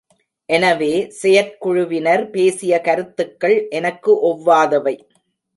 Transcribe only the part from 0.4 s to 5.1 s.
எனவே, செயற்குழுவினர் பேசிய கருத்துக்கள் எனக்கு ஒவ்வாதவை.